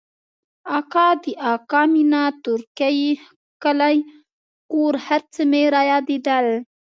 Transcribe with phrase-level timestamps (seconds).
[0.77, 2.91] اکا د اکا مينه تورکى
[3.63, 3.95] کلى
[4.71, 6.47] کور هرڅه مې رايادېدل.